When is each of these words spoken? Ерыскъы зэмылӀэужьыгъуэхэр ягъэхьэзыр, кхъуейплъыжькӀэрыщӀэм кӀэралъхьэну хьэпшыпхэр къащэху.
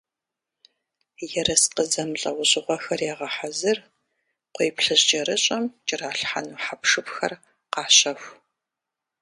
Ерыскъы 1.39 1.83
зэмылӀэужьыгъуэхэр 1.91 3.01
ягъэхьэзыр, 3.11 3.77
кхъуейплъыжькӀэрыщӀэм 3.87 5.63
кӀэралъхьэну 5.87 6.59
хьэпшыпхэр 6.63 7.33
къащэху. 7.73 8.31